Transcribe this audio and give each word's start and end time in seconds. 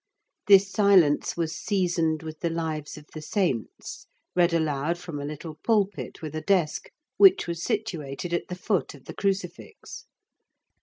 This 0.47 0.67
silence 0.71 1.37
was 1.37 1.53
seasoned 1.55 2.23
with 2.23 2.39
the 2.39 2.49
lives 2.49 2.97
of 2.97 3.05
the 3.13 3.21
saints, 3.21 4.07
read 4.35 4.51
aloud 4.51 4.97
from 4.97 5.19
a 5.19 5.25
little 5.25 5.59
pulpit 5.63 6.23
with 6.23 6.33
a 6.33 6.41
desk, 6.41 6.89
which 7.17 7.45
was 7.47 7.61
situated 7.61 8.33
at 8.33 8.47
the 8.47 8.55
foot 8.55 8.95
of 8.95 9.05
the 9.05 9.13
crucifix. 9.13 10.07